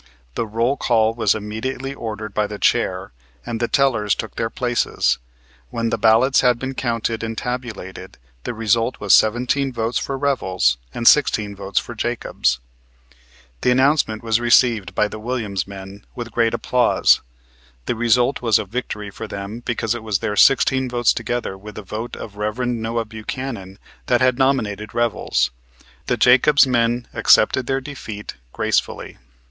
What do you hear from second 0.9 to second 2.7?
was immediately ordered by the